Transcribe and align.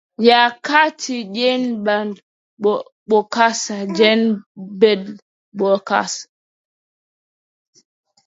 ya 0.27 0.41
Kati 0.65 1.15
Jean 1.35 1.63
Bedel 1.85 2.11
Bokassa 3.09 3.77
Jean 3.95 4.21
Bedel 4.79 5.15
Bokassa 5.57 6.25